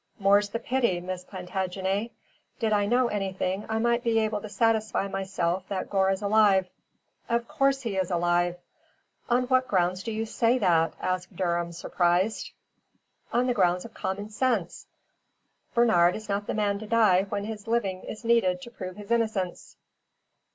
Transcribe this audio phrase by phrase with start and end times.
[0.17, 2.09] "More's the pity, Miss Plantagenet.
[2.59, 6.65] Did I know anything I might be able to satisfy myself that Gore is alive."
[7.29, 8.57] "Of course he is alive."
[9.29, 12.49] "On what ground do you say that?" asked Durham, surprised.
[13.31, 14.87] "On the grounds of common sense.
[15.75, 19.11] Bernard is not the man to die when his living is needed to prove his
[19.11, 19.77] innocence."